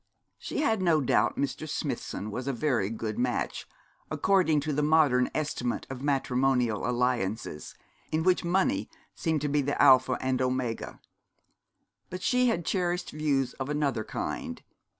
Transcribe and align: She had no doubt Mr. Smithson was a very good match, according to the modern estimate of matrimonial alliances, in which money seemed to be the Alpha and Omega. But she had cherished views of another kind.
She 0.39 0.61
had 0.61 0.81
no 0.81 0.99
doubt 0.99 1.37
Mr. 1.37 1.69
Smithson 1.69 2.31
was 2.31 2.47
a 2.47 2.53
very 2.53 2.89
good 2.89 3.19
match, 3.19 3.67
according 4.09 4.59
to 4.61 4.73
the 4.73 4.81
modern 4.81 5.29
estimate 5.35 5.85
of 5.91 6.01
matrimonial 6.01 6.89
alliances, 6.89 7.75
in 8.11 8.23
which 8.23 8.43
money 8.43 8.89
seemed 9.13 9.41
to 9.41 9.47
be 9.47 9.61
the 9.61 9.79
Alpha 9.79 10.17
and 10.19 10.41
Omega. 10.41 10.99
But 12.09 12.23
she 12.23 12.47
had 12.47 12.65
cherished 12.65 13.11
views 13.11 13.53
of 13.59 13.69
another 13.69 14.03
kind. 14.03 14.63